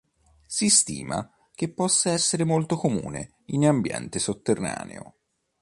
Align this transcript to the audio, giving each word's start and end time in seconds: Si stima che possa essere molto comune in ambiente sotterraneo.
Si 0.47 0.67
stima 0.69 1.31
che 1.53 1.69
possa 1.71 2.09
essere 2.09 2.43
molto 2.43 2.75
comune 2.75 3.35
in 3.49 3.67
ambiente 3.67 4.17
sotterraneo. 4.17 5.17